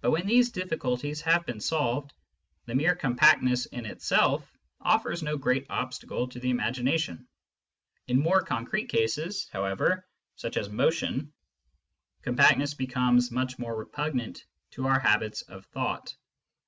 [0.00, 2.12] But when these difficulties have been solved,
[2.64, 4.42] the mere compactness in itself
[4.80, 7.28] offers no great obstacle to the imagination.
[8.08, 10.04] In more concrete cases, however,
[10.34, 11.32] such as motion,
[12.22, 16.12] compactness becomes much more repugnant to our habits of thought.